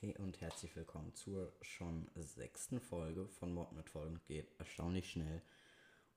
Hey 0.00 0.16
und 0.18 0.40
herzlich 0.40 0.76
willkommen 0.76 1.12
zur 1.16 1.52
schon 1.60 2.08
sechsten 2.14 2.78
Folge 2.78 3.26
von 3.26 3.52
Mord 3.52 3.72
mit 3.72 3.90
Folgen. 3.90 4.20
Geht 4.28 4.48
erstaunlich 4.56 5.10
schnell. 5.10 5.42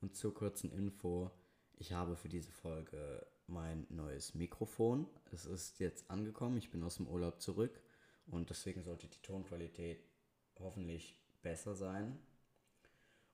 Und 0.02 0.16
zur 0.16 0.36
kurzen 0.36 0.72
Info, 0.72 1.32
ich 1.80 1.92
habe 1.92 2.16
für 2.16 2.30
diese 2.30 2.52
Folge 2.52 3.26
mein 3.48 3.88
neues 3.90 4.36
Mikrofon. 4.36 5.08
Es 5.32 5.48
ist 5.48 5.80
jetzt 5.80 6.12
angekommen, 6.12 6.58
ich 6.58 6.70
bin 6.70 6.84
aus 6.84 6.98
dem 6.98 7.08
Urlaub 7.08 7.42
zurück 7.42 7.82
und 8.28 8.52
deswegen 8.52 8.84
sollte 8.84 9.08
die 9.08 9.22
Tonqualität 9.24 10.06
hoffentlich 10.60 11.20
besser 11.42 11.74
sein. 11.74 12.20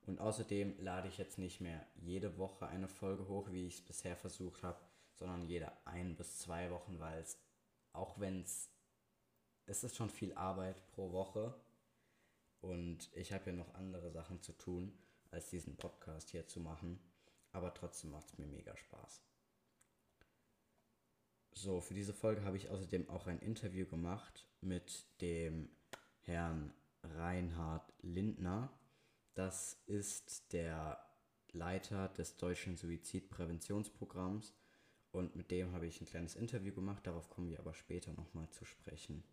Und 0.05 0.21
außerdem 0.21 0.79
lade 0.79 1.09
ich 1.09 1.17
jetzt 1.17 1.39
nicht 1.39 1.59
mehr 1.59 1.85
jede 1.95 2.37
Woche 2.37 2.67
eine 2.67 2.87
Folge 2.87 3.27
hoch, 3.27 3.51
wie 3.51 3.67
ich 3.67 3.79
es 3.79 3.85
bisher 3.85 4.15
versucht 4.15 4.63
habe, 4.63 4.79
sondern 5.15 5.43
jede 5.43 5.73
ein 5.85 6.15
bis 6.15 6.39
zwei 6.39 6.71
Wochen, 6.71 7.01
weil 7.01 7.19
es, 7.19 7.37
auch 7.91 8.17
wenn 8.17 8.43
es, 8.43 8.71
es 9.67 9.83
ist 9.83 9.95
schon 9.95 10.09
viel 10.09 10.33
Arbeit 10.33 10.81
pro 10.87 11.11
Woche 11.11 11.53
und 12.61 13.09
ich 13.13 13.33
habe 13.33 13.51
ja 13.51 13.55
noch 13.55 13.73
andere 13.75 14.11
Sachen 14.11 14.41
zu 14.41 14.53
tun, 14.53 14.97
als 15.29 15.49
diesen 15.49 15.75
Podcast 15.75 16.29
hier 16.29 16.47
zu 16.47 16.61
machen, 16.61 16.99
aber 17.51 17.73
trotzdem 17.73 18.11
macht 18.11 18.27
es 18.27 18.37
mir 18.37 18.47
mega 18.47 18.75
Spaß. 18.75 19.21
So, 21.51 21.81
für 21.81 21.93
diese 21.93 22.13
Folge 22.13 22.43
habe 22.43 22.55
ich 22.55 22.69
außerdem 22.69 23.09
auch 23.09 23.27
ein 23.27 23.39
Interview 23.39 23.85
gemacht 23.85 24.47
mit 24.61 25.05
dem 25.21 25.69
Herrn 26.21 26.73
Reinhard 27.03 27.93
Lindner. 28.01 28.71
Das 29.33 29.81
ist 29.85 30.53
der 30.53 31.03
Leiter 31.51 32.09
des 32.09 32.37
deutschen 32.37 32.77
Suizidpräventionsprogramms 32.77 34.55
und 35.11 35.35
mit 35.35 35.51
dem 35.51 35.73
habe 35.73 35.87
ich 35.87 35.99
ein 35.99 36.07
kleines 36.07 36.35
Interview 36.35 36.73
gemacht. 36.73 37.05
Darauf 37.05 37.29
kommen 37.29 37.49
wir 37.49 37.59
aber 37.59 37.73
später 37.73 38.13
nochmal 38.13 38.49
zu 38.51 38.63
sprechen. 38.63 39.23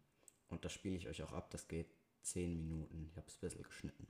Und 0.49 0.65
das 0.65 0.73
spiele 0.73 0.97
ich 0.97 1.09
euch 1.09 1.23
auch 1.23 1.33
ab. 1.33 1.51
Das 1.51 1.69
geht 1.69 1.95
10 2.23 2.57
Minuten. 2.57 3.09
Ich 3.11 3.17
habe 3.17 3.27
es 3.27 3.35
ein 3.35 3.41
bisschen 3.41 3.63
geschnitten. 3.63 4.07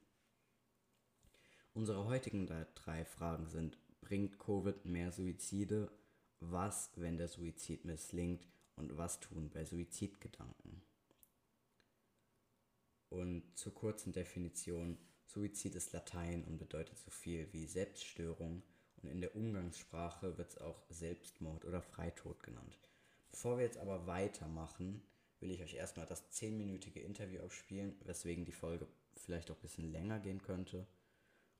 Unsere 1.72 2.04
heutigen 2.06 2.46
drei 2.46 3.04
Fragen 3.04 3.48
sind, 3.48 3.78
bringt 4.00 4.38
Covid 4.38 4.84
mehr 4.84 5.10
Suizide? 5.10 5.90
Was, 6.40 6.92
wenn 6.96 7.16
der 7.16 7.28
Suizid 7.28 7.84
misslingt? 7.84 8.46
Und 8.76 8.96
was 8.96 9.20
tun 9.20 9.50
bei 9.50 9.64
Suizidgedanken? 9.64 10.82
Und 13.08 13.44
zur 13.56 13.72
kurzen 13.72 14.12
Definition, 14.12 14.98
Suizid 15.26 15.74
ist 15.74 15.92
Latein 15.92 16.44
und 16.44 16.58
bedeutet 16.58 16.98
so 16.98 17.10
viel 17.10 17.52
wie 17.52 17.66
Selbststörung 17.66 18.62
und 18.96 19.08
in 19.08 19.20
der 19.20 19.36
Umgangssprache 19.36 20.38
wird 20.38 20.50
es 20.50 20.58
auch 20.58 20.82
Selbstmord 20.88 21.64
oder 21.64 21.82
Freitod 21.82 22.42
genannt. 22.42 22.78
Bevor 23.30 23.58
wir 23.58 23.64
jetzt 23.64 23.78
aber 23.78 24.06
weitermachen, 24.06 25.02
will 25.44 25.52
ich 25.52 25.62
euch 25.62 25.74
erstmal 25.74 26.06
das 26.06 26.24
10-minütige 26.32 27.00
Interview 27.00 27.42
abspielen, 27.42 27.94
weswegen 28.04 28.46
die 28.46 28.52
Folge 28.52 28.88
vielleicht 29.14 29.50
auch 29.50 29.56
ein 29.56 29.60
bisschen 29.62 29.92
länger 29.92 30.18
gehen 30.18 30.42
könnte. 30.42 30.86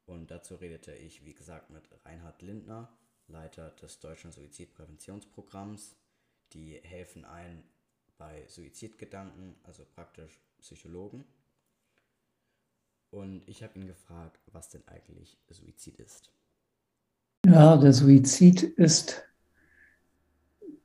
Und 0.06 0.30
dazu 0.30 0.56
redete 0.56 0.94
ich, 0.94 1.24
wie 1.24 1.34
gesagt, 1.34 1.70
mit 1.70 1.84
Reinhard 2.05 2.40
Lindner, 2.40 2.90
Leiter 3.28 3.70
des 3.72 4.00
Deutschen 4.00 4.32
Suizidpräventionsprogramms. 4.32 5.96
Die 6.55 6.80
helfen 6.82 7.27
ein 7.27 7.62
bei 8.16 8.46
Suizidgedanken, 8.48 9.55
also 9.64 9.84
praktisch 9.84 10.40
Psychologen. 10.58 11.24
Und 13.10 13.46
ich 13.46 13.62
habe 13.62 13.78
ihn 13.78 13.86
gefragt, 13.86 14.40
was 14.52 14.70
denn 14.70 14.86
eigentlich 14.88 15.36
Suizid 15.50 16.00
ist. 16.00 16.32
Ja, 17.44 17.77
der 17.77 17.92
Suizid 17.92 18.62
ist 18.62 19.22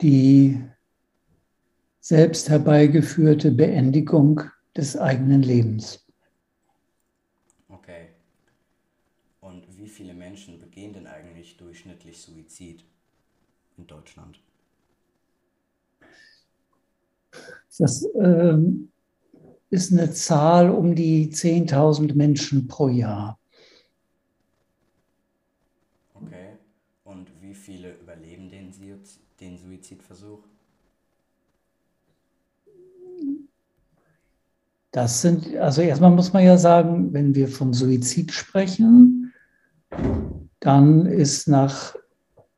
die 0.02 0.62
selbst 2.10 2.50
herbeigeführte 2.50 3.52
Beendigung 3.52 4.42
des 4.76 4.98
eigenen 4.98 5.44
Lebens. 5.44 6.08
Okay. 7.68 8.08
Und 9.42 9.62
wie 9.78 9.88
viele 9.88 10.16
Menschen 10.16 10.60
begehen 10.60 10.92
denn 10.92 11.06
eigentlich 11.06 11.56
durchschnittlich 11.58 12.20
Suizid 12.20 12.84
in 13.78 13.86
Deutschland? 13.86 14.42
Das 17.78 18.04
ähm, 18.16 18.92
ist 19.70 19.92
eine 19.92 20.12
Zahl 20.12 20.72
um 20.72 20.96
die 20.96 21.32
10.000 21.32 22.16
Menschen 22.16 22.68
pro 22.68 22.88
Jahr. 22.90 23.40
Okay. 26.16 26.58
Und 27.04 27.30
wie 27.40 27.54
viele 27.54 27.94
überleben 28.00 28.50
den, 28.50 28.74
den 29.40 29.58
Suizidversuch? 29.60 30.40
Das 34.92 35.22
sind, 35.22 35.56
also 35.58 35.82
erstmal 35.82 36.12
muss 36.12 36.34
man 36.34 36.44
ja 36.44 36.58
sagen, 36.58 37.14
wenn 37.14 37.36
wir 37.36 37.48
von 37.48 37.74
Suizid 37.74 38.32
sprechen, 38.32 39.34
dann 40.60 41.06
ist 41.06 41.48
nach, 41.48 41.96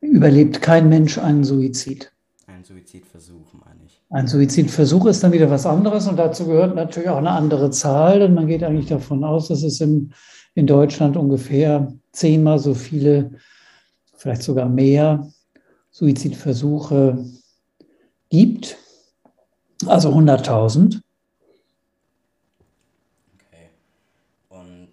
überlebt 0.00 0.62
kein 0.62 0.88
Mensch 0.88 1.18
einen 1.18 1.44
Suizid. 1.44 2.10
Ein 2.46 2.64
Suizidversuch, 2.64 3.52
meine 3.52 3.80
ich. 3.86 4.00
Ein 4.08 4.26
Suizidversuch 4.26 5.06
ist 5.06 5.22
dann 5.22 5.32
wieder 5.32 5.50
was 5.50 5.66
anderes 5.66 6.06
und 6.06 6.16
dazu 6.16 6.46
gehört 6.46 6.74
natürlich 6.74 7.08
auch 7.08 7.18
eine 7.18 7.30
andere 7.30 7.70
Zahl, 7.70 8.20
denn 8.20 8.34
man 8.34 8.46
geht 8.46 8.62
eigentlich 8.62 8.88
davon 8.88 9.24
aus, 9.24 9.48
dass 9.48 9.62
es 9.62 9.80
in, 9.80 10.12
in 10.54 10.66
Deutschland 10.66 11.16
ungefähr 11.16 11.92
zehnmal 12.12 12.58
so 12.58 12.74
viele, 12.74 13.32
vielleicht 14.16 14.42
sogar 14.42 14.68
mehr 14.68 15.30
Suizidversuche 15.90 17.24
gibt, 18.30 18.78
also 19.86 20.10
100.000. 20.10 21.00
Okay. 23.34 23.70
Und 24.48 24.90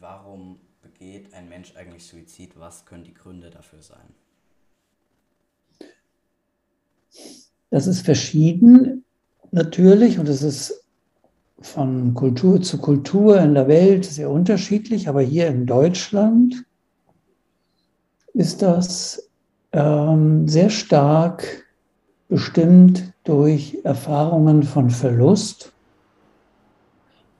warum 0.00 0.58
begeht 0.82 1.32
ein 1.34 1.48
Mensch 1.48 1.74
eigentlich 1.76 2.06
Suizid? 2.06 2.58
Was 2.58 2.84
können 2.84 3.04
die 3.04 3.14
Gründe 3.14 3.50
dafür 3.50 3.82
sein? 3.82 4.14
Das 7.70 7.86
ist 7.86 8.04
verschieden 8.04 9.04
natürlich 9.50 10.18
und 10.18 10.28
es 10.28 10.42
ist 10.42 10.84
von 11.60 12.14
Kultur 12.14 12.60
zu 12.60 12.78
Kultur 12.78 13.40
in 13.40 13.54
der 13.54 13.68
Welt 13.68 14.04
sehr 14.04 14.30
unterschiedlich, 14.30 15.08
aber 15.08 15.22
hier 15.22 15.46
in 15.46 15.66
Deutschland 15.66 16.64
ist 18.34 18.62
das 18.62 19.30
ähm, 19.72 20.48
sehr 20.48 20.70
stark 20.70 21.64
bestimmt 22.32 23.12
durch 23.24 23.78
Erfahrungen 23.84 24.62
von 24.62 24.88
Verlust. 24.88 25.70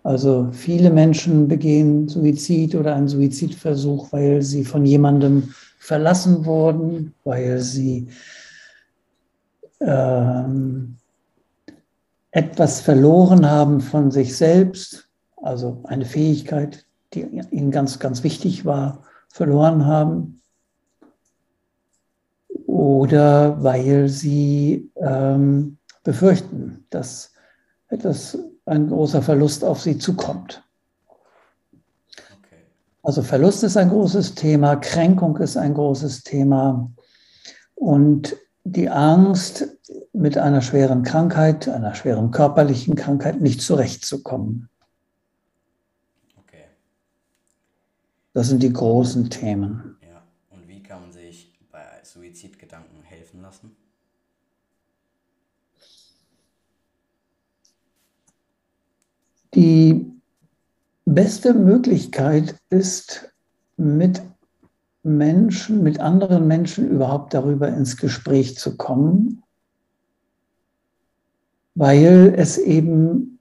Also 0.02 0.50
viele 0.52 0.90
Menschen 0.90 1.48
begehen 1.48 2.08
Suizid 2.08 2.74
oder 2.74 2.94
einen 2.94 3.08
Suizidversuch, 3.08 4.12
weil 4.12 4.42
sie 4.42 4.66
von 4.66 4.84
jemandem 4.84 5.54
verlassen 5.78 6.44
wurden, 6.44 7.14
weil 7.24 7.60
sie 7.60 8.08
ähm, 9.80 10.98
etwas 12.30 12.82
verloren 12.82 13.48
haben 13.48 13.80
von 13.80 14.10
sich 14.10 14.36
selbst, 14.36 15.08
also 15.36 15.80
eine 15.84 16.04
Fähigkeit, 16.04 16.84
die 17.14 17.22
ihnen 17.50 17.70
ganz, 17.70 17.98
ganz 17.98 18.22
wichtig 18.24 18.66
war, 18.66 19.04
verloren 19.30 19.86
haben. 19.86 20.41
Oder 22.82 23.62
weil 23.62 24.08
sie 24.08 24.90
ähm, 24.96 25.78
befürchten, 26.02 26.84
dass 26.90 27.32
etwas, 27.86 28.36
ein 28.66 28.88
großer 28.88 29.22
Verlust 29.22 29.64
auf 29.64 29.80
sie 29.80 29.98
zukommt. 29.98 30.64
Also 33.04 33.22
Verlust 33.22 33.62
ist 33.62 33.76
ein 33.76 33.88
großes 33.88 34.34
Thema, 34.34 34.74
Kränkung 34.74 35.36
ist 35.36 35.56
ein 35.56 35.74
großes 35.74 36.24
Thema. 36.24 36.90
Und 37.76 38.36
die 38.64 38.90
Angst, 38.90 39.68
mit 40.12 40.36
einer 40.36 40.60
schweren 40.60 41.04
Krankheit, 41.04 41.68
einer 41.68 41.94
schweren 41.94 42.32
körperlichen 42.32 42.96
Krankheit 42.96 43.40
nicht 43.40 43.60
zurechtzukommen. 43.60 44.68
Okay. 46.36 46.64
Das 48.32 48.48
sind 48.48 48.60
die 48.60 48.72
großen 48.72 49.30
Themen. 49.30 49.98
Ja, 50.02 50.24
und 50.50 50.66
wie 50.66 50.82
kann 50.82 51.02
man 51.02 51.12
sich 51.12 51.52
bei 51.72 51.84
Suizidgedanken 52.04 53.02
helfen 53.02 53.42
lassen? 53.42 53.76
Die 59.54 60.06
beste 61.04 61.54
Möglichkeit 61.54 62.56
ist, 62.70 63.32
mit 63.76 64.22
Menschen, 65.02 65.82
mit 65.82 65.98
anderen 65.98 66.46
Menschen 66.46 66.88
überhaupt 66.88 67.34
darüber 67.34 67.68
ins 67.68 67.96
Gespräch 67.96 68.56
zu 68.56 68.76
kommen, 68.76 69.42
weil 71.74 72.34
es 72.36 72.58
eben 72.58 73.38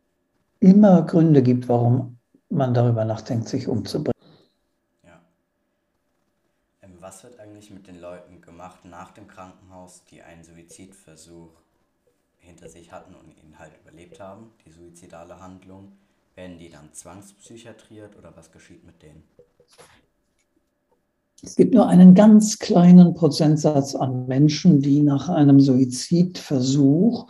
immer 0.60 1.04
Gründe 1.04 1.44
gibt, 1.44 1.69
warum 1.69 2.18
man 2.50 2.74
darüber 2.74 3.06
nachdenkt, 3.06 3.48
sich 3.48 3.68
umzubringen. 3.68 4.21
Was 7.12 7.25
wird 7.25 7.42
eigentlich 7.42 7.69
mit 7.72 7.88
den 7.88 8.00
Leuten 8.00 8.40
gemacht 8.40 8.86
nach 8.86 9.12
dem 9.12 9.28
Krankenhaus, 9.28 10.02
die 10.10 10.22
einen 10.22 10.46
Suizidversuch 10.46 11.50
hinter 12.38 12.69
sich 12.69 12.94
hatten 12.94 13.16
und 13.16 13.36
ihn 13.44 13.60
halt 13.60 13.74
überlebt 13.84 14.22
haben, 14.22 14.52
die 14.66 14.72
suizidale 14.72 15.42
Handlung, 15.42 15.92
werden 16.36 16.58
die 16.58 16.69
dann 16.69 16.94
zwangspsychiatriert 16.94 18.18
oder 18.18 18.34
was 18.38 18.54
geschieht 18.54 18.86
mit 18.86 19.02
denen? 19.02 19.24
Es 21.44 21.58
gibt 21.58 21.74
nur 21.74 21.86
einen 21.86 22.16
ganz 22.16 22.60
kleinen 22.60 23.13
Prozentsatz 23.13 23.94
an 23.94 24.25
Menschen, 24.28 24.81
die 24.81 25.02
nach 25.02 25.28
einem 25.28 25.60
Suizidversuch 25.60 27.30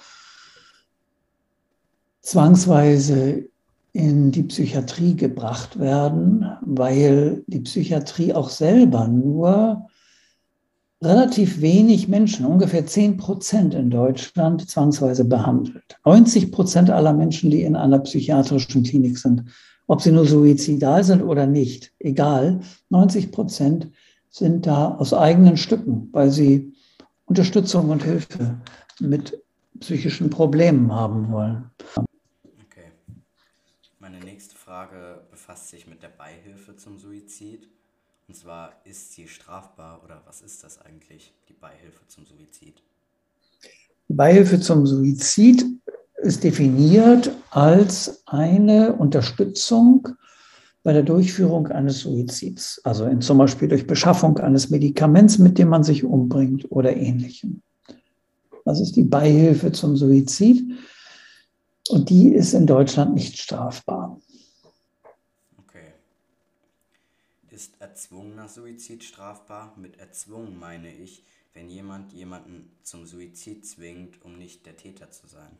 zwangsweise 2.21 3.49
in 3.93 4.31
die 4.31 4.43
Psychiatrie 4.43 5.15
gebracht 5.15 5.79
werden, 5.79 6.45
weil 6.61 7.43
die 7.47 7.59
Psychiatrie 7.59 8.33
auch 8.33 8.49
selber 8.49 9.07
nur 9.07 9.87
relativ 11.03 11.61
wenig 11.61 12.07
Menschen, 12.07 12.45
ungefähr 12.45 12.85
10 12.85 13.17
Prozent 13.17 13.73
in 13.73 13.89
Deutschland, 13.89 14.69
zwangsweise 14.69 15.25
behandelt. 15.25 15.97
90 16.05 16.51
Prozent 16.51 16.89
aller 16.89 17.13
Menschen, 17.13 17.49
die 17.49 17.63
in 17.63 17.75
einer 17.75 17.99
psychiatrischen 17.99 18.83
Klinik 18.83 19.17
sind, 19.17 19.43
ob 19.87 20.01
sie 20.01 20.11
nur 20.11 20.25
suizidal 20.25 21.03
sind 21.03 21.23
oder 21.23 21.47
nicht, 21.47 21.91
egal, 21.99 22.61
90 22.89 23.31
Prozent 23.31 23.89
sind 24.29 24.65
da 24.65 24.95
aus 24.95 25.13
eigenen 25.13 25.57
Stücken, 25.57 26.07
weil 26.13 26.31
sie 26.31 26.71
Unterstützung 27.25 27.89
und 27.89 28.03
Hilfe 28.03 28.61
mit 28.99 29.41
psychischen 29.79 30.29
Problemen 30.29 30.93
haben 30.93 31.31
wollen. 31.31 31.65
Frage 34.71 35.19
befasst 35.29 35.67
sich 35.67 35.85
mit 35.85 36.01
der 36.01 36.07
Beihilfe 36.07 36.77
zum 36.77 36.97
Suizid. 36.97 37.67
Und 38.29 38.37
zwar, 38.37 38.71
ist 38.85 39.11
sie 39.11 39.27
strafbar 39.27 40.01
oder 40.01 40.21
was 40.25 40.39
ist 40.39 40.63
das 40.63 40.79
eigentlich, 40.79 41.33
die 41.49 41.53
Beihilfe 41.53 42.07
zum 42.07 42.25
Suizid? 42.25 42.81
Beihilfe 44.07 44.61
zum 44.61 44.87
Suizid 44.87 45.65
ist 46.23 46.45
definiert 46.45 47.35
als 47.49 48.23
eine 48.27 48.93
Unterstützung 48.93 50.07
bei 50.83 50.93
der 50.93 51.03
Durchführung 51.03 51.67
eines 51.67 51.99
Suizids, 51.99 52.79
also 52.85 53.03
in, 53.07 53.19
zum 53.19 53.39
Beispiel 53.39 53.67
durch 53.67 53.85
Beschaffung 53.85 54.37
eines 54.37 54.69
Medikaments, 54.69 55.37
mit 55.37 55.57
dem 55.57 55.67
man 55.67 55.83
sich 55.83 56.05
umbringt 56.05 56.71
oder 56.71 56.95
ähnlichem. 56.95 57.61
Das 58.63 58.79
ist 58.79 58.95
die 58.95 59.03
Beihilfe 59.03 59.73
zum 59.73 59.97
Suizid 59.97 60.63
und 61.89 62.09
die 62.09 62.29
ist 62.29 62.53
in 62.53 62.65
Deutschland 62.65 63.13
nicht 63.15 63.37
strafbar. 63.37 64.17
ist 67.61 67.80
erzwungener 67.91 68.47
Suizid 68.47 69.03
strafbar? 69.03 69.73
Mit 69.75 69.99
erzwungen 69.99 70.57
meine 70.57 70.93
ich, 70.93 71.25
wenn 71.53 71.67
jemand 71.67 72.13
jemanden 72.13 72.71
zum 72.83 73.05
Suizid 73.05 73.67
zwingt, 73.67 74.23
um 74.23 74.37
nicht 74.37 74.65
der 74.65 74.77
Täter 74.77 75.11
zu 75.11 75.27
sein. 75.27 75.57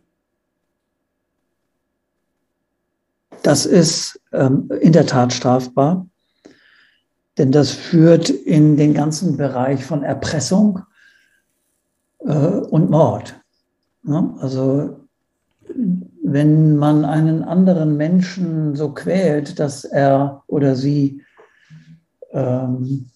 Das 3.44 3.66
ist 3.66 4.22
ähm, 4.32 4.70
in 4.80 4.94
der 4.94 5.06
Tat 5.08 5.34
strafbar, 5.34 6.08
denn 7.38 7.52
das 7.52 7.72
führt 7.72 8.30
in 8.30 8.78
den 8.78 8.94
ganzen 8.94 9.36
Bereich 9.36 9.84
von 9.84 10.02
Erpressung 10.02 10.80
äh, 12.20 12.30
und 12.30 12.90
Mord. 12.90 13.36
Ja, 14.04 14.34
also 14.40 15.06
wenn 16.24 16.78
man 16.78 17.04
einen 17.04 17.44
anderen 17.44 17.98
Menschen 17.98 18.74
so 18.78 18.94
quält, 18.94 19.60
dass 19.60 19.84
er 19.84 20.44
oder 20.48 20.78
sie 20.78 21.22
ähm, 22.32 23.10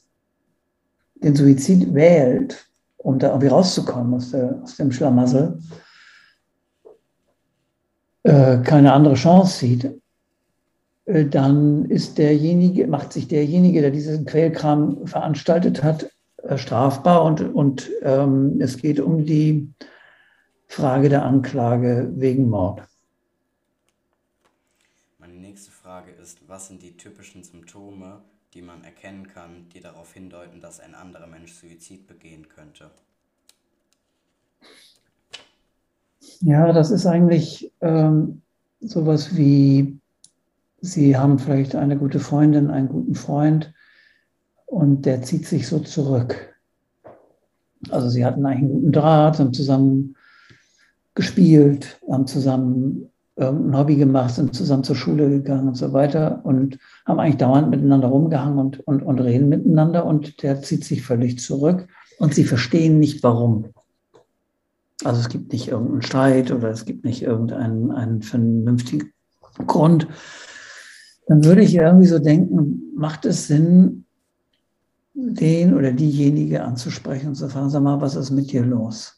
den 1.16 1.36
Suizid 1.36 1.94
wählt, 1.94 2.68
um 2.98 3.20
da 3.20 3.30
irgendwie 3.30 3.48
rauszukommen 3.48 4.14
aus, 4.16 4.32
der, 4.32 4.62
aus 4.64 4.78
dem 4.78 4.92
Schlamassel, 4.92 5.60
äh, 8.24 8.58
keine 8.64 8.94
andere 8.94 9.16
Chance 9.16 9.60
sieht, 9.60 10.02
äh, 11.06 11.26
dann 11.26 11.86
ist 11.86 12.18
derjenige, 12.18 12.88
macht 12.88 13.14
sich 13.14 13.28
derjenige, 13.28 13.82
der 13.82 13.92
diesen 13.92 14.26
Quälkram 14.26 15.06
veranstaltet 15.08 15.84
hat, 15.84 16.10
äh, 16.38 16.58
strafbar 16.58 17.24
und, 17.24 17.42
und 17.42 17.90
ähm, 18.02 18.60
es 18.60 18.78
geht 18.78 19.00
um 19.00 19.26
die 19.26 19.72
Frage 20.68 21.10
der 21.10 21.24
Anklage 21.24 22.12
wegen 22.16 22.50
Mord. 22.50 22.82
Meine 25.20 25.36
nächste 25.36 25.72
Frage 25.72 26.12
ist, 26.12 26.48
was 26.48 26.68
sind 26.68 26.82
die 26.82 26.98
typischen 26.98 27.44
Symptome 27.44 28.24
die 28.56 28.62
man 28.62 28.84
erkennen 28.86 29.28
kann, 29.28 29.68
die 29.74 29.82
darauf 29.82 30.14
hindeuten, 30.14 30.62
dass 30.62 30.80
ein 30.80 30.96
anderer 30.96 31.28
Mensch 31.28 31.54
Suizid 31.54 32.08
begehen 32.08 32.48
könnte? 32.48 32.90
Ja, 36.40 36.72
das 36.72 36.90
ist 36.90 37.06
eigentlich 37.06 37.72
ähm, 37.82 38.42
sowas 38.80 39.36
wie, 39.36 40.00
Sie 40.80 41.18
haben 41.18 41.38
vielleicht 41.38 41.76
eine 41.76 41.98
gute 41.98 42.20
Freundin, 42.20 42.70
einen 42.70 42.88
guten 42.88 43.16
Freund 43.16 43.74
und 44.66 45.06
der 45.06 45.22
zieht 45.22 45.46
sich 45.46 45.68
so 45.68 45.80
zurück. 45.80 46.56
Also 47.90 48.10
Sie 48.10 48.26
hatten 48.26 48.46
eigentlich 48.46 48.64
einen 48.64 48.74
guten 48.74 48.92
Draht, 48.94 49.40
haben 49.40 49.54
zusammen 49.54 50.16
gespielt, 51.14 52.00
haben 52.10 52.28
zusammen 52.28 53.12
irgendein 53.36 53.78
Hobby 53.78 53.96
gemacht, 53.98 54.34
sind 54.34 54.56
zusammen 54.56 54.84
zur 54.84 54.96
Schule 54.96 55.30
gegangen 55.30 55.68
und 55.68 55.76
so 55.76 55.92
weiter 55.94 56.42
und 56.44 56.78
haben 57.06 57.20
eigentlich 57.20 57.38
dauernd 57.38 57.70
miteinander 57.70 58.08
rumgehangen 58.08 58.60
und, 58.60 58.80
und, 58.88 59.04
und 59.04 59.20
reden 59.20 59.50
miteinander 59.50 60.06
und 60.06 60.42
der 60.42 60.62
zieht 60.62 60.86
sich 60.86 61.04
völlig 61.04 61.40
zurück 61.40 61.88
und 62.20 62.34
sie 62.34 62.46
verstehen 62.46 63.00
nicht 63.00 63.24
warum. 63.24 63.66
Also 65.04 65.20
es 65.20 65.30
gibt 65.30 65.52
nicht 65.52 65.68
irgendeinen 65.68 66.02
Streit 66.02 66.52
oder 66.52 66.70
es 66.70 66.86
gibt 66.86 67.04
nicht 67.04 67.22
irgendeinen 67.22 67.92
einen 67.92 68.22
vernünftigen 68.22 69.12
Grund. 69.68 70.08
Dann 71.28 71.44
würde 71.44 71.62
ich 71.62 71.76
irgendwie 71.76 72.08
so 72.08 72.20
denken, 72.20 72.94
macht 72.96 73.26
es 73.26 73.48
Sinn, 73.48 74.06
den 75.14 75.74
oder 75.74 75.92
diejenige 75.92 76.64
anzusprechen 76.64 77.30
und 77.30 77.36
zu 77.36 77.50
fragen, 77.50 77.70
sag 77.70 77.84
mal, 77.84 78.02
was 78.02 78.16
ist 78.16 78.32
mit 78.32 78.52
dir 78.52 78.64
los? 78.64 79.15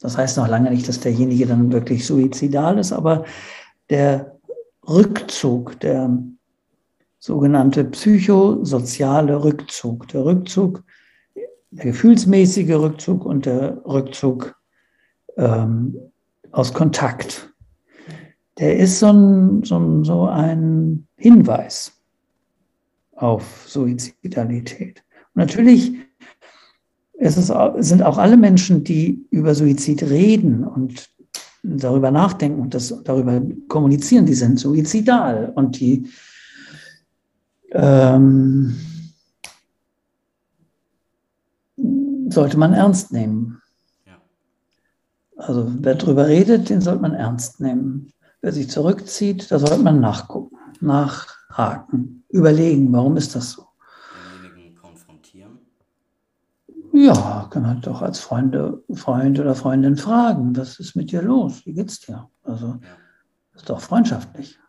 Das 0.00 0.16
heißt 0.18 0.36
noch 0.36 0.48
lange 0.48 0.70
nicht, 0.70 0.88
dass 0.88 1.00
derjenige 1.00 1.46
dann 1.46 1.72
wirklich 1.72 2.06
suizidal 2.06 2.78
ist, 2.78 2.92
aber 2.92 3.24
der 3.90 4.38
Rückzug, 4.86 5.80
der 5.80 6.18
sogenannte 7.18 7.84
psychosoziale 7.84 9.42
Rückzug, 9.42 10.08
der 10.08 10.24
Rückzug, 10.24 10.82
der 11.70 11.86
gefühlsmäßige 11.86 12.74
Rückzug 12.74 13.24
und 13.24 13.46
der 13.46 13.84
Rückzug 13.86 14.54
ähm, 15.36 15.96
aus 16.52 16.72
Kontakt, 16.74 17.52
der 18.58 18.76
ist 18.76 19.00
so 19.00 19.08
ein, 19.08 19.64
so 19.64 19.78
ein, 19.78 20.04
so 20.04 20.26
ein 20.26 21.08
Hinweis 21.16 21.92
auf 23.16 23.64
Suizidalität. 23.66 25.02
Und 25.34 25.40
natürlich 25.40 25.94
es 27.18 27.36
ist, 27.36 27.52
sind 27.78 28.02
auch 28.02 28.18
alle 28.18 28.36
Menschen, 28.36 28.84
die 28.84 29.26
über 29.30 29.54
Suizid 29.54 30.02
reden 30.02 30.64
und 30.64 31.08
darüber 31.62 32.10
nachdenken 32.10 32.60
und 32.60 32.74
das, 32.74 33.02
darüber 33.04 33.40
kommunizieren, 33.68 34.26
die 34.26 34.34
sind 34.34 34.60
suizidal 34.60 35.52
und 35.54 35.80
die 35.80 36.08
ähm, 37.72 38.76
sollte 42.28 42.58
man 42.58 42.74
ernst 42.74 43.12
nehmen. 43.12 43.60
Also 45.36 45.70
wer 45.80 45.94
darüber 45.94 46.26
redet, 46.26 46.70
den 46.70 46.80
sollte 46.80 47.02
man 47.02 47.14
ernst 47.14 47.60
nehmen. 47.60 48.12
Wer 48.40 48.52
sich 48.52 48.70
zurückzieht, 48.70 49.50
da 49.50 49.58
sollte 49.58 49.82
man 49.82 50.00
nachgucken, 50.00 50.56
nachhaken, 50.80 52.24
überlegen, 52.28 52.92
warum 52.92 53.16
ist 53.16 53.34
das 53.34 53.52
so. 53.52 53.66
Ja, 56.96 57.48
kann 57.50 57.62
man 57.62 57.80
doch 57.80 58.02
als 58.02 58.20
Freunde, 58.20 58.84
Freund 58.94 59.40
oder 59.40 59.56
Freundin 59.56 59.96
fragen, 59.96 60.56
was 60.56 60.78
ist 60.78 60.94
mit 60.94 61.10
dir 61.10 61.22
los? 61.22 61.66
Wie 61.66 61.72
geht's 61.72 61.98
dir? 61.98 62.30
Also, 62.44 62.66
ja. 62.68 62.96
ist 63.52 63.68
doch 63.68 63.80
freundschaftlich. 63.80 64.60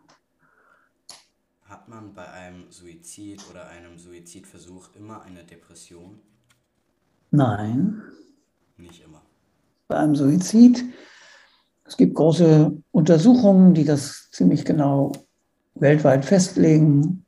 Hat 1.66 1.88
man 1.88 2.16
bei 2.16 2.28
einem 2.28 2.72
Suizid 2.72 3.44
oder 3.52 3.68
einem 3.68 4.00
Suizidversuch 4.00 4.90
immer 4.96 5.22
eine 5.22 5.44
Depression? 5.44 6.20
Nein. 7.30 8.02
Nicht 8.78 9.04
immer. 9.04 9.22
Bei 9.88 9.98
einem 9.98 10.16
Suizid, 10.16 10.84
es 11.84 11.96
gibt 11.96 12.16
große 12.16 12.76
Untersuchungen, 12.90 13.76
die 13.76 13.86
das 13.86 14.32
ziemlich 14.32 14.66
genau 14.66 15.12
weltweit 15.76 16.26
festlegen. 16.26 17.24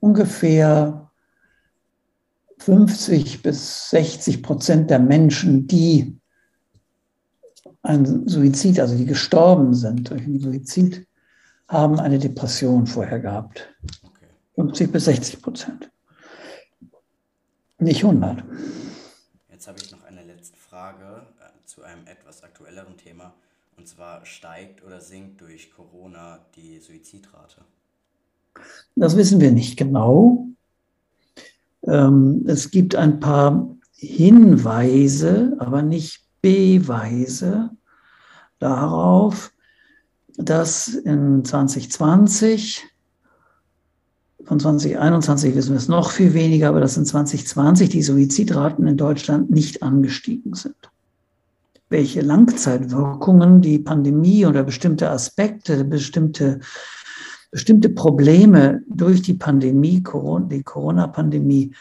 Ungefähr 0.00 1.01
50 2.62 3.42
bis 3.42 3.90
60 3.90 4.42
Prozent 4.42 4.90
der 4.90 4.98
Menschen, 4.98 5.66
die 5.66 6.18
ein 7.82 8.28
Suizid, 8.28 8.78
also 8.78 8.96
die 8.96 9.06
gestorben 9.06 9.74
sind 9.74 10.10
durch 10.10 10.22
einen 10.22 10.38
Suizid, 10.38 11.06
haben 11.68 11.98
eine 11.98 12.18
Depression 12.18 12.86
vorher 12.86 13.18
gehabt. 13.18 13.68
50 14.54 14.92
bis 14.92 15.04
60 15.06 15.42
Prozent. 15.42 15.90
Nicht 17.78 18.04
100. 18.04 18.44
Jetzt 19.50 19.66
habe 19.66 19.78
ich 19.80 19.90
noch 19.90 20.04
eine 20.04 20.22
letzte 20.22 20.56
Frage 20.56 21.26
äh, 21.40 21.66
zu 21.66 21.82
einem 21.82 22.06
etwas 22.06 22.44
aktuelleren 22.44 22.96
Thema. 22.96 23.34
Und 23.76 23.88
zwar 23.88 24.24
steigt 24.24 24.84
oder 24.84 25.00
sinkt 25.00 25.40
durch 25.40 25.72
Corona 25.72 26.38
die 26.54 26.78
Suizidrate? 26.78 27.62
Das 28.94 29.16
wissen 29.16 29.40
wir 29.40 29.50
nicht 29.50 29.76
genau. 29.76 30.41
Ähm, 31.92 32.44
es 32.46 32.70
gibt 32.70 32.96
ein 32.96 33.20
paar 33.20 33.68
Hinweise, 33.94 35.54
aber 35.58 35.82
nicht 35.82 36.22
Beweise 36.40 37.70
darauf, 38.58 39.52
dass 40.38 40.88
in 40.88 41.44
2020, 41.44 42.82
von 44.44 44.58
2021 44.58 45.54
wissen 45.54 45.72
wir 45.72 45.76
es 45.76 45.88
noch 45.88 46.10
viel 46.10 46.32
weniger, 46.32 46.70
aber 46.70 46.80
dass 46.80 46.96
in 46.96 47.04
2020 47.04 47.90
die 47.90 48.02
Suizidraten 48.02 48.86
in 48.86 48.96
Deutschland 48.96 49.50
nicht 49.50 49.82
angestiegen 49.82 50.54
sind. 50.54 50.90
Welche 51.90 52.22
Langzeitwirkungen 52.22 53.60
die 53.60 53.78
Pandemie 53.78 54.46
oder 54.46 54.62
bestimmte 54.62 55.10
Aspekte, 55.10 55.84
bestimmte, 55.84 56.60
bestimmte 57.52 57.90
Probleme 57.90 58.82
durch 58.88 59.22
die 59.22 59.34
Pandemie, 59.34 60.02
die 60.50 60.62
Corona-Pandemie 60.62 61.72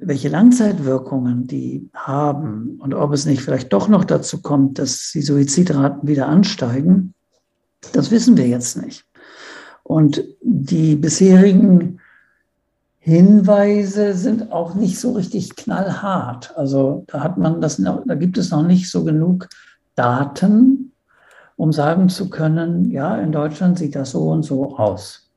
welche 0.00 0.28
Langzeitwirkungen 0.28 1.46
die 1.46 1.88
haben 1.94 2.78
und 2.80 2.94
ob 2.94 3.12
es 3.12 3.26
nicht 3.26 3.42
vielleicht 3.42 3.72
doch 3.72 3.88
noch 3.88 4.04
dazu 4.04 4.42
kommt, 4.42 4.78
dass 4.78 5.10
die 5.12 5.22
Suizidraten 5.22 6.08
wieder 6.08 6.28
ansteigen, 6.28 7.14
das 7.92 8.10
wissen 8.10 8.36
wir 8.36 8.46
jetzt 8.46 8.76
nicht. 8.76 9.04
Und 9.82 10.24
die 10.42 10.96
bisherigen 10.96 12.00
Hinweise 12.98 14.14
sind 14.14 14.50
auch 14.50 14.74
nicht 14.74 14.98
so 14.98 15.12
richtig 15.12 15.56
knallhart. 15.56 16.56
Also 16.56 17.04
da 17.06 17.22
hat 17.22 17.36
man 17.36 17.60
das 17.60 17.76
da 17.76 18.14
gibt 18.14 18.38
es 18.38 18.50
noch 18.50 18.66
nicht 18.66 18.90
so 18.90 19.04
genug 19.04 19.48
Daten, 19.94 20.83
um 21.56 21.72
sagen 21.72 22.08
zu 22.08 22.30
können, 22.30 22.90
ja, 22.90 23.16
in 23.18 23.32
Deutschland 23.32 23.78
sieht 23.78 23.94
das 23.94 24.10
so 24.10 24.30
und 24.30 24.42
so 24.42 24.76
aus. 24.76 25.30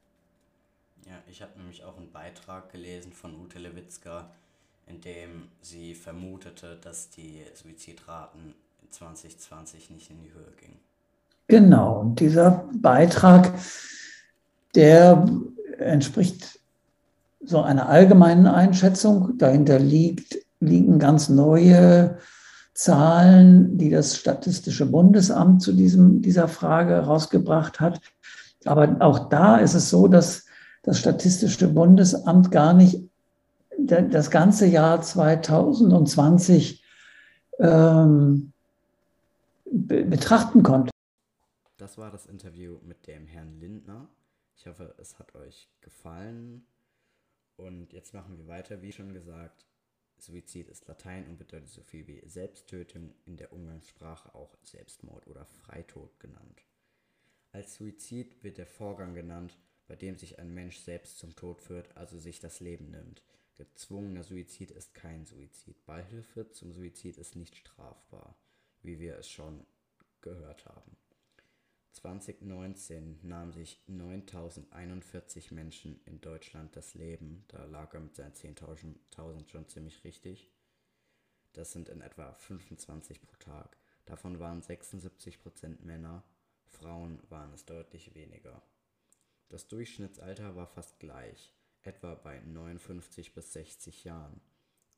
Ja, 1.06 1.14
ich 1.30 1.42
habe 1.42 1.58
nämlich 1.58 1.84
auch 1.84 1.98
einen 1.98 2.12
Beitrag 2.12 2.72
gelesen 2.72 3.14
von 3.14 3.36
Ute 3.36 3.60
Lewitzka, 3.60 4.30
in 4.88 5.02
dem 5.02 5.50
sie 5.62 5.94
vermutete, 5.94 6.78
dass 6.82 7.10
die 7.10 7.44
Suizidraten 7.54 8.56
2020 8.90 9.90
nicht 9.92 10.10
in 10.10 10.22
die 10.22 10.34
Höhe 10.34 10.52
gingen. 10.60 10.80
Genau, 11.48 12.00
und 12.02 12.20
dieser 12.20 12.66
Beitrag, 12.74 13.54
der 14.76 15.26
entspricht 15.78 16.60
so 17.42 17.62
einer 17.62 17.88
allgemeinen 17.88 18.48
Einschätzung. 18.48 19.38
Dahinter 19.38 19.80
liegt, 19.80 20.38
liegen 20.60 21.00
ganz 21.00 21.30
neue 21.30 22.18
Zahlen, 22.78 23.78
die 23.80 23.90
das 23.90 24.18
Statistische 24.18 24.86
Bundesamt 24.86 25.64
zu 25.64 25.74
diesem, 25.74 26.22
dieser 26.22 26.48
Frage 26.48 26.94
herausgebracht 26.94 27.80
hat. 27.80 28.00
Aber 28.66 28.98
auch 29.00 29.30
da 29.30 29.58
ist 29.58 29.74
es 29.74 29.90
so, 29.90 30.08
dass 30.08 30.46
das 30.84 31.00
Statistische 31.00 31.70
Bundesamt 31.70 32.52
gar 32.52 32.74
nicht 32.74 33.02
das 33.80 34.30
ganze 34.30 34.68
Jahr 34.68 35.02
2020 35.02 36.84
ähm, 37.58 38.54
betrachten 39.66 40.62
konnte. 40.62 40.92
Das 41.78 41.98
war 41.98 42.12
das 42.12 42.28
Interview 42.28 42.78
mit 42.86 43.08
dem 43.08 43.26
Herrn 43.26 43.60
Lindner. 43.60 44.08
Ich 44.56 44.68
hoffe, 44.68 44.94
es 45.02 45.18
hat 45.18 45.34
euch 45.34 45.68
gefallen. 45.82 46.64
Und 47.56 47.92
jetzt 47.92 48.14
machen 48.14 48.38
wir 48.38 48.48
weiter. 48.48 48.84
Wie 48.84 48.92
schon 48.92 49.14
gesagt, 49.14 49.67
Suizid 50.20 50.68
ist 50.68 50.88
Latein 50.88 51.28
und 51.28 51.38
bedeutet 51.38 51.70
so 51.70 51.82
viel 51.82 52.08
wie 52.08 52.22
Selbsttötung, 52.28 53.14
in 53.26 53.38
der 53.38 53.54
Umgangssprache 53.54 54.34
auch 54.34 54.56
Selbstmord 54.64 55.28
oder 55.28 55.46
Freitod 55.46 56.20
genannt. 56.20 56.64
Als 57.52 57.76
Suizid 57.76 58.44
wird 58.44 58.58
der 58.58 58.68
Vorgang 58.68 59.14
genannt, 59.14 59.58
bei 59.88 59.96
dem 59.96 60.18
sich 60.18 60.40
ein 60.40 60.54
Mensch 60.54 60.80
selbst 60.80 61.18
zum 61.18 61.36
Tod 61.36 61.62
führt, 61.62 61.96
also 61.96 62.20
sich 62.20 62.40
das 62.40 62.60
Leben 62.60 62.92
nimmt. 62.92 63.24
Gezwungener 63.56 64.24
Suizid 64.24 64.72
ist 64.72 64.94
kein 64.94 65.26
Suizid. 65.26 65.84
Beihilfe 65.86 66.52
zum 66.52 66.74
Suizid 66.74 67.18
ist 67.18 67.36
nicht 67.36 67.56
strafbar, 67.56 68.36
wie 68.84 69.00
wir 69.00 69.18
es 69.18 69.30
schon 69.30 69.66
gehört 70.22 70.66
haben. 70.66 70.98
2019 71.98 73.20
nahmen 73.24 73.52
sich 73.52 73.82
9041 73.88 75.52
Menschen 75.52 76.00
in 76.06 76.22
Deutschland 76.22 76.76
das 76.76 76.94
Leben. 76.94 77.44
Da 77.48 77.66
lag 77.66 77.94
er 77.96 78.02
mit 78.02 78.16
seinen 78.16 78.34
10.000 78.34 79.50
schon 79.50 79.68
ziemlich 79.68 80.04
richtig. 80.04 80.52
Das 81.54 81.72
sind 81.72 81.90
in 81.90 82.02
etwa 82.02 82.34
25 82.34 83.22
pro 83.24 83.36
Tag. 83.38 83.78
Davon 84.06 84.40
waren 84.40 84.62
76% 84.62 85.82
Männer, 85.82 86.24
Frauen 86.66 87.20
waren 87.30 87.52
es 87.54 87.66
deutlich 87.66 88.14
weniger. 88.14 88.62
Das 89.50 89.68
Durchschnittsalter 89.68 90.56
war 90.56 90.68
fast 90.68 91.00
gleich 91.00 91.52
etwa 91.82 92.14
bei 92.14 92.40
59 92.42 93.34
bis 93.34 93.54
60 93.54 94.04
Jahren. 94.04 94.40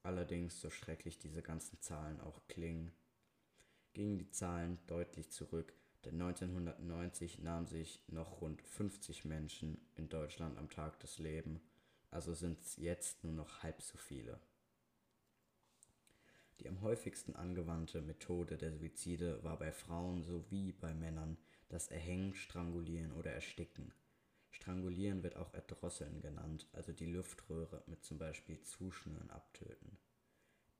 Allerdings, 0.04 0.60
so 0.60 0.70
schrecklich 0.70 1.18
diese 1.18 1.42
ganzen 1.42 1.80
Zahlen 1.80 2.20
auch 2.20 2.42
klingen, 2.48 2.92
gingen 3.94 4.18
die 4.18 4.32
Zahlen 4.32 4.80
deutlich 4.88 5.30
zurück, 5.32 5.74
denn 6.06 6.22
1990 6.22 7.40
nahmen 7.40 7.68
sich 7.68 8.02
noch 8.08 8.42
rund 8.42 8.62
50 8.62 9.26
Menschen 9.26 9.80
in 9.96 10.10
Deutschland 10.10 10.58
am 10.58 10.70
Tag 10.70 11.00
das 11.00 11.20
Leben, 11.20 11.62
also 12.12 12.34
sind 12.34 12.62
es 12.62 12.78
jetzt 12.78 13.24
nur 13.24 13.34
noch 13.34 13.64
halb 13.64 13.82
so 13.82 13.98
viele. 13.98 14.40
Die 16.60 16.68
am 16.68 16.82
häufigsten 16.82 17.36
angewandte 17.36 18.02
Methode 18.02 18.58
der 18.58 18.74
Suizide 18.74 19.44
war 19.44 19.58
bei 19.58 19.72
Frauen 19.72 20.24
sowie 20.24 20.74
bei 20.74 20.94
Männern 20.94 21.38
das 21.70 21.88
Erhängen, 21.88 22.34
Strangulieren 22.34 23.14
oder 23.14 23.32
Ersticken. 23.32 23.94
Strangulieren 24.52 25.24
wird 25.24 25.38
auch 25.38 25.54
Erdrosseln 25.54 26.22
genannt, 26.22 26.68
also 26.74 26.92
die 26.92 27.06
Luftröhre 27.06 27.84
mit 27.88 28.04
zum 28.04 28.18
Beispiel 28.18 28.60
Zuschnüren 28.62 29.30
abtöten. 29.30 29.98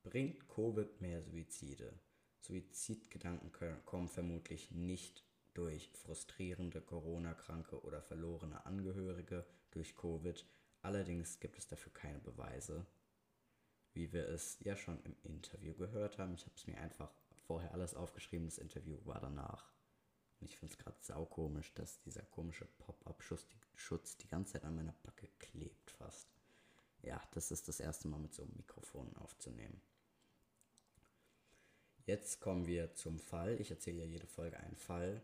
Bringt 0.04 0.48
Covid 0.50 1.00
mehr 1.02 1.22
Suizide? 1.22 1.94
Suizidgedanken 2.40 3.52
kommen 3.86 4.08
vermutlich 4.08 4.72
nicht 4.72 5.24
durch 5.54 5.90
frustrierende 5.92 6.82
Corona-Kranke 6.82 7.82
oder 7.84 8.02
verlorene 8.02 8.66
Angehörige 8.66 9.46
durch 9.72 9.96
Covid, 9.96 10.46
allerdings 10.82 11.40
gibt 11.40 11.58
es 11.58 11.68
dafür 11.68 11.92
keine 11.94 12.20
Beweise. 12.20 12.86
Wie 13.94 14.14
wir 14.14 14.28
es 14.30 14.58
ja 14.62 14.76
schon 14.76 15.02
im 15.04 15.16
Interview 15.24 15.74
gehört 15.74 16.18
haben, 16.18 16.34
ich 16.34 16.46
habe 16.46 16.56
es 16.56 16.68
mir 16.68 16.78
einfach 16.78 17.12
vorher 17.48 17.74
alles 17.74 17.96
aufgeschrieben, 17.96 18.48
das 18.48 18.58
Interview 18.58 18.98
war 19.06 19.20
danach. 19.20 19.74
Und 20.40 20.50
ich 20.50 20.58
finde 20.58 20.74
es 20.74 20.80
gerade 20.80 20.98
saukomisch, 21.02 21.74
dass 21.74 22.00
dieser 22.00 22.22
komische 22.24 22.66
Pop-Up-Schutz 22.66 24.18
die, 24.18 24.28
ganze 24.28 24.54
Zeit 24.54 24.64
an 24.64 24.76
meiner 24.76 24.94
Backe 25.04 25.28
klebt 25.40 25.92
fast. 25.92 26.30
Ja, 27.02 27.22
das 27.32 27.52
ist 27.52 27.68
das 27.68 27.80
erste 27.80 28.08
Mal 28.08 28.20
mit 28.20 28.34
so 28.34 28.44
einem 28.44 28.56
Mikrofon 28.56 29.16
aufzunehmen. 29.18 29.82
Jetzt 32.10 32.42
kommen 32.42 32.66
wir 32.66 32.96
zum 32.96 33.20
Fall. 33.20 33.62
Ich 33.62 33.70
erzähle 33.70 34.00
ja 34.00 34.06
jede 34.06 34.26
Folge 34.26 34.58
einen 34.58 34.78
Fall. 34.78 35.22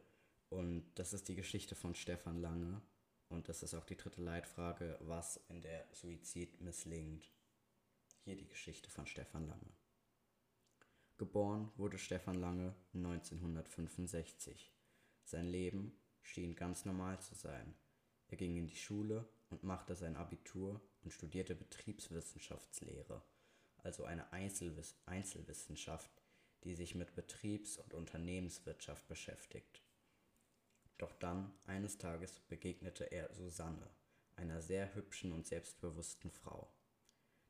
Und 0.49 0.85
das 0.93 1.13
ist 1.13 1.27
die 1.27 1.33
Geschichte 1.33 1.73
von 1.73 1.95
Stefan 1.95 2.37
Lange. 2.37 2.79
Und 3.27 3.49
das 3.49 3.63
ist 3.63 3.73
auch 3.73 3.85
die 3.85 3.97
dritte 3.97 4.21
Leitfrage, 4.21 4.95
was 5.01 5.37
in 5.49 5.63
der 5.63 5.87
Suizid 5.93 6.61
misslingt. 6.61 7.31
Hier 8.23 8.35
die 8.35 8.47
Geschichte 8.47 8.91
von 8.91 9.07
Stefan 9.07 9.47
Lange. 9.47 9.73
Geboren 11.17 11.71
wurde 11.75 11.97
Stefan 11.97 12.35
Lange 12.35 12.75
1965. 12.93 14.71
Sein 15.23 15.47
Leben 15.47 15.91
schien 16.21 16.55
ganz 16.55 16.85
normal 16.85 17.19
zu 17.19 17.33
sein. 17.33 17.73
Er 18.27 18.37
ging 18.37 18.57
in 18.57 18.67
die 18.67 18.75
Schule 18.75 19.27
und 19.49 19.63
machte 19.63 19.95
sein 19.95 20.15
Abitur 20.15 20.79
und 21.01 21.11
studierte 21.11 21.55
Betriebswissenschaftslehre, 21.55 23.23
also 23.79 24.03
eine 24.03 24.31
Einzelwiss 24.31 24.95
Einzelwissenschaft, 25.07 26.24
die 26.65 26.75
sich 26.75 26.95
mit 26.95 27.15
Betriebs- 27.15 27.77
und 27.77 27.93
Unternehmenswirtschaft 27.93 29.07
beschäftigt. 29.07 29.83
Doch 30.97 31.13
dann, 31.13 31.53
eines 31.65 31.97
Tages, 31.97 32.39
begegnete 32.39 33.05
er 33.05 33.33
Susanne, 33.33 33.89
einer 34.35 34.61
sehr 34.61 34.95
hübschen 34.95 35.31
und 35.31 35.45
selbstbewussten 35.45 36.31
Frau. 36.31 36.73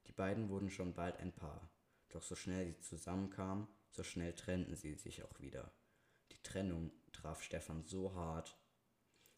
Die 0.08 0.12
beiden 0.12 0.50
wurden 0.50 0.70
schon 0.70 0.94
bald 0.94 1.18
ein 1.18 1.32
Paar, 1.32 1.72
doch 2.10 2.24
so 2.24 2.36
schnell 2.36 2.66
sie 2.68 2.80
zusammenkamen, 2.82 3.68
so 3.90 4.04
schnell 4.04 4.34
trennten 4.34 4.76
sie 4.76 4.96
sich 4.96 5.24
auch 5.24 5.40
wieder. 5.40 5.74
Die 6.32 6.42
Trennung 6.44 6.92
traf 7.14 7.42
Stefan 7.42 7.86
so 7.86 8.14
hart, 8.14 8.58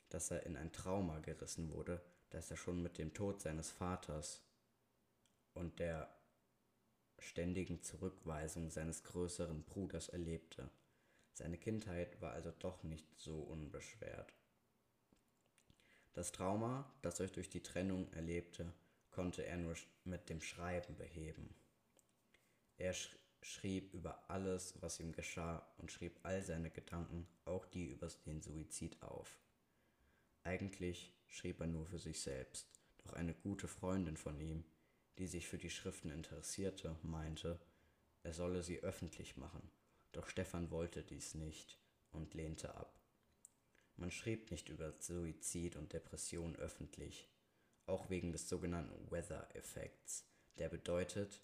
dass 0.09 0.31
er 0.31 0.45
in 0.45 0.57
ein 0.57 0.71
Trauma 0.71 1.19
gerissen 1.19 1.69
wurde, 1.71 2.03
das 2.29 2.49
er 2.49 2.57
schon 2.57 2.81
mit 2.81 2.97
dem 2.97 3.13
Tod 3.13 3.41
seines 3.41 3.71
Vaters 3.71 4.43
und 5.53 5.79
der 5.79 6.16
ständigen 7.19 7.81
Zurückweisung 7.81 8.69
seines 8.69 9.03
größeren 9.03 9.63
Bruders 9.63 10.09
erlebte. 10.09 10.69
Seine 11.33 11.57
Kindheit 11.57 12.21
war 12.21 12.33
also 12.33 12.51
doch 12.59 12.83
nicht 12.83 13.07
so 13.17 13.39
unbeschwert. 13.39 14.33
Das 16.13 16.31
Trauma, 16.31 16.91
das 17.03 17.19
er 17.19 17.27
durch 17.27 17.49
die 17.49 17.61
Trennung 17.61 18.11
erlebte, 18.13 18.73
konnte 19.11 19.45
er 19.45 19.57
nur 19.57 19.75
mit 20.03 20.29
dem 20.29 20.41
Schreiben 20.41 20.95
beheben. 20.97 21.53
Er, 22.77 22.93
sch 22.93 23.15
schrieb 23.43 23.93
über 23.93 24.29
alles, 24.29 24.73
was 24.81 24.99
ihm 24.99 25.11
geschah 25.11 25.65
und 25.77 25.91
schrieb 25.91 26.19
all 26.23 26.41
seine 26.41 26.71
Gedanken, 26.71 27.27
auch 27.45 27.65
die 27.65 27.85
über 27.85 28.07
den 28.25 28.41
Suizid 28.41 29.01
auf. 29.03 29.39
Eigentlich 30.43 31.13
schrieb 31.27 31.59
er 31.59 31.67
nur 31.67 31.85
für 31.85 31.99
sich 31.99 32.19
selbst, 32.19 32.67
doch 33.03 33.13
eine 33.13 33.33
gute 33.33 33.67
Freundin 33.67 34.17
von 34.17 34.39
ihm, 34.39 34.63
die 35.17 35.27
sich 35.27 35.47
für 35.47 35.57
die 35.57 35.69
Schriften 35.69 36.11
interessierte, 36.11 36.95
meinte, 37.01 37.59
er 38.23 38.33
solle 38.33 38.63
sie 38.63 38.81
öffentlich 38.83 39.37
machen, 39.37 39.71
doch 40.11 40.27
Stefan 40.27 40.71
wollte 40.71 41.03
dies 41.03 41.33
nicht 41.33 41.79
und 42.11 42.33
lehnte 42.33 42.75
ab. 42.75 42.99
Man 43.95 44.11
schrieb 44.11 44.51
nicht 44.51 44.69
über 44.69 44.93
Suizid 44.99 45.75
und 45.75 45.93
Depression 45.93 46.55
öffentlich, 46.55 47.29
auch 47.85 48.09
wegen 48.09 48.31
des 48.31 48.47
sogenannten 48.47 49.09
Weather-Effekts, 49.09 50.25
der 50.57 50.69
bedeutet, 50.69 51.41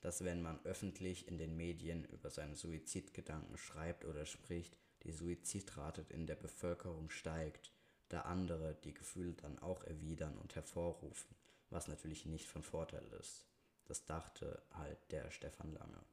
dass 0.00 0.24
wenn 0.24 0.42
man 0.42 0.64
öffentlich 0.64 1.28
in 1.28 1.38
den 1.38 1.56
Medien 1.56 2.04
über 2.06 2.30
seine 2.30 2.56
Suizidgedanken 2.56 3.56
schreibt 3.56 4.04
oder 4.04 4.26
spricht, 4.26 4.76
die 5.02 5.12
Suizidrate 5.12 6.04
in 6.08 6.26
der 6.26 6.36
Bevölkerung 6.36 7.10
steigt, 7.10 7.72
da 8.08 8.22
andere 8.22 8.74
die 8.84 8.94
Gefühle 8.94 9.34
dann 9.34 9.58
auch 9.58 9.84
erwidern 9.84 10.38
und 10.38 10.54
hervorrufen, 10.54 11.34
was 11.72 11.88
natürlich 11.88 12.26
nicht 12.26 12.48
von 12.48 12.62
Vorteil 12.62 13.06
ist. 13.20 13.46
Das 13.84 14.04
dachte 14.04 14.62
halt 14.72 14.98
der 15.10 15.30
Stefan 15.30 15.72
Lange. 15.72 16.04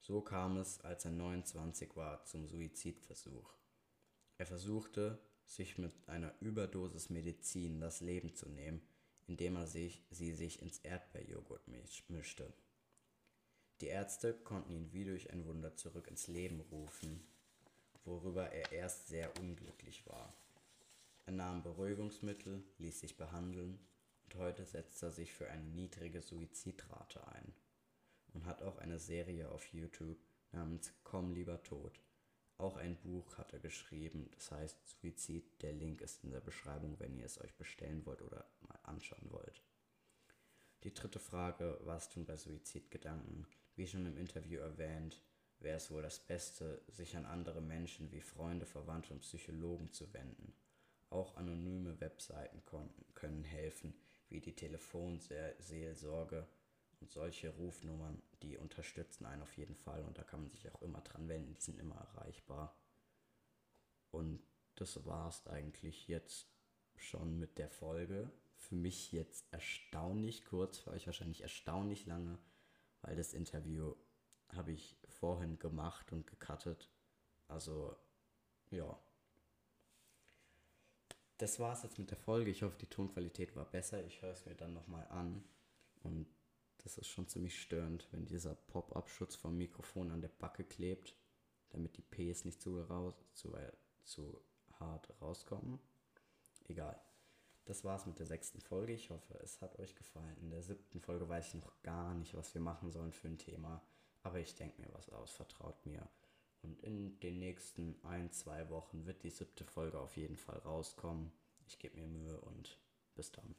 So 0.00 0.20
kam 0.20 0.58
es, 0.58 0.80
als 0.80 1.04
er 1.04 1.12
29 1.12 1.96
war, 1.96 2.24
zum 2.24 2.46
Suizidversuch. 2.46 3.54
Er 4.36 4.46
versuchte, 4.46 5.18
sich 5.46 5.78
mit 5.78 6.08
einer 6.08 6.34
Überdosis 6.40 7.10
Medizin 7.10 7.80
das 7.80 8.00
Leben 8.00 8.34
zu 8.34 8.48
nehmen, 8.48 8.86
indem 9.26 9.56
er 9.56 9.66
sich, 9.66 10.04
sie 10.10 10.32
sich 10.32 10.60
ins 10.60 10.78
Erdbeerjoghurt 10.78 11.68
mischte. 12.08 12.52
Die 13.80 13.86
Ärzte 13.86 14.34
konnten 14.34 14.72
ihn 14.72 14.92
wie 14.92 15.04
durch 15.04 15.30
ein 15.30 15.46
Wunder 15.46 15.76
zurück 15.76 16.08
ins 16.08 16.26
Leben 16.26 16.60
rufen, 16.60 17.26
worüber 18.04 18.50
er 18.50 18.72
erst 18.72 19.08
sehr 19.08 19.36
unglücklich 19.38 20.06
war. 20.06 20.34
Nahm 21.36 21.62
Beruhigungsmittel, 21.62 22.62
ließ 22.78 23.00
sich 23.00 23.16
behandeln 23.16 23.78
und 24.24 24.34
heute 24.36 24.64
setzt 24.64 25.02
er 25.02 25.10
sich 25.10 25.32
für 25.32 25.48
eine 25.48 25.64
niedrige 25.64 26.22
Suizidrate 26.22 27.26
ein 27.28 27.52
und 28.32 28.46
hat 28.46 28.62
auch 28.62 28.78
eine 28.78 28.98
Serie 28.98 29.50
auf 29.50 29.72
YouTube 29.72 30.18
namens 30.52 30.92
Komm 31.02 31.32
lieber 31.32 31.62
tot. 31.62 32.00
Auch 32.56 32.76
ein 32.76 32.96
Buch 32.96 33.36
hat 33.36 33.52
er 33.52 33.58
geschrieben, 33.58 34.30
das 34.34 34.52
heißt 34.52 34.88
Suizid. 34.88 35.60
Der 35.62 35.72
Link 35.72 36.00
ist 36.00 36.22
in 36.22 36.30
der 36.30 36.40
Beschreibung, 36.40 36.98
wenn 37.00 37.16
ihr 37.16 37.26
es 37.26 37.40
euch 37.40 37.54
bestellen 37.56 38.06
wollt 38.06 38.22
oder 38.22 38.46
mal 38.60 38.78
anschauen 38.84 39.30
wollt. 39.30 39.62
Die 40.84 40.94
dritte 40.94 41.18
Frage, 41.18 41.80
was 41.82 42.10
tun 42.10 42.26
bei 42.26 42.36
Suizidgedanken? 42.36 43.46
Wie 43.74 43.86
schon 43.86 44.06
im 44.06 44.16
Interview 44.16 44.60
erwähnt, 44.60 45.20
wäre 45.58 45.78
es 45.78 45.90
wohl 45.90 46.02
das 46.02 46.20
Beste, 46.20 46.82
sich 46.88 47.16
an 47.16 47.24
andere 47.24 47.60
Menschen 47.60 48.12
wie 48.12 48.20
Freunde, 48.20 48.66
Verwandte 48.66 49.14
und 49.14 49.20
Psychologen 49.20 49.92
zu 49.92 50.12
wenden. 50.12 50.54
Auch 51.14 51.36
anonyme 51.36 52.00
Webseiten 52.00 52.60
können 53.14 53.44
helfen, 53.44 53.94
wie 54.30 54.40
die 54.40 54.56
Telefonseelsorge 54.56 56.44
und 57.00 57.08
solche 57.08 57.50
Rufnummern, 57.50 58.20
die 58.42 58.56
unterstützen 58.58 59.24
einen 59.24 59.42
auf 59.42 59.56
jeden 59.56 59.76
Fall 59.76 60.02
und 60.02 60.18
da 60.18 60.24
kann 60.24 60.40
man 60.40 60.50
sich 60.50 60.68
auch 60.74 60.82
immer 60.82 61.00
dran 61.02 61.28
wenden, 61.28 61.54
die 61.54 61.60
sind 61.60 61.78
immer 61.78 61.94
erreichbar. 61.94 62.76
Und 64.10 64.42
das 64.74 65.06
war 65.06 65.28
es 65.28 65.46
eigentlich 65.46 66.08
jetzt 66.08 66.48
schon 66.96 67.38
mit 67.38 67.58
der 67.58 67.70
Folge. 67.70 68.28
Für 68.56 68.74
mich 68.74 69.12
jetzt 69.12 69.46
erstaunlich 69.52 70.44
kurz, 70.44 70.78
für 70.78 70.90
euch 70.90 71.06
wahrscheinlich 71.06 71.42
erstaunlich 71.42 72.06
lange, 72.06 72.38
weil 73.02 73.14
das 73.14 73.34
Interview 73.34 73.94
habe 74.48 74.72
ich 74.72 74.96
vorhin 75.08 75.60
gemacht 75.60 76.10
und 76.10 76.26
gecuttet. 76.26 76.90
Also, 77.46 77.96
ja. 78.70 78.98
Das 81.38 81.58
war 81.58 81.72
es 81.72 81.82
jetzt 81.82 81.98
mit 81.98 82.10
der 82.10 82.18
Folge. 82.18 82.50
Ich 82.50 82.62
hoffe, 82.62 82.78
die 82.78 82.86
Tonqualität 82.86 83.56
war 83.56 83.64
besser. 83.64 84.04
Ich 84.04 84.22
höre 84.22 84.32
es 84.32 84.46
mir 84.46 84.54
dann 84.54 84.72
nochmal 84.72 85.06
an. 85.08 85.44
Und 86.02 86.26
das 86.78 86.98
ist 86.98 87.08
schon 87.08 87.26
ziemlich 87.26 87.60
störend, 87.60 88.06
wenn 88.12 88.26
dieser 88.26 88.54
Pop-Up-Schutz 88.54 89.34
vom 89.36 89.56
Mikrofon 89.56 90.10
an 90.10 90.20
der 90.20 90.28
Backe 90.28 90.64
klebt, 90.64 91.16
damit 91.70 91.96
die 91.96 92.02
Ps 92.02 92.44
nicht 92.44 92.60
zu, 92.60 92.80
raus, 92.82 93.14
zu, 93.32 93.52
zu 94.04 94.40
hart 94.78 95.12
rauskommen. 95.20 95.80
Egal. 96.68 97.00
Das 97.64 97.82
war's 97.82 98.06
mit 98.06 98.18
der 98.18 98.26
sechsten 98.26 98.60
Folge. 98.60 98.92
Ich 98.92 99.10
hoffe, 99.10 99.38
es 99.42 99.62
hat 99.62 99.78
euch 99.78 99.96
gefallen. 99.96 100.36
In 100.42 100.50
der 100.50 100.62
siebten 100.62 101.00
Folge 101.00 101.28
weiß 101.28 101.48
ich 101.48 101.54
noch 101.54 101.82
gar 101.82 102.14
nicht, 102.14 102.34
was 102.34 102.52
wir 102.52 102.60
machen 102.60 102.90
sollen 102.90 103.12
für 103.12 103.28
ein 103.28 103.38
Thema. 103.38 103.82
Aber 104.22 104.38
ich 104.38 104.54
denke 104.54 104.80
mir 104.82 104.92
was 104.92 105.08
aus, 105.08 105.32
vertraut 105.32 105.84
mir. 105.86 106.06
Und 106.64 106.82
in 106.82 107.20
den 107.20 107.38
nächsten 107.38 107.94
ein, 108.04 108.32
zwei 108.32 108.68
Wochen 108.70 109.04
wird 109.06 109.22
die 109.22 109.30
siebte 109.30 109.64
Folge 109.64 110.00
auf 110.00 110.16
jeden 110.16 110.36
Fall 110.36 110.58
rauskommen. 110.58 111.30
Ich 111.66 111.78
gebe 111.78 111.96
mir 111.96 112.06
Mühe 112.06 112.40
und 112.40 112.78
bis 113.14 113.30
dann. 113.30 113.54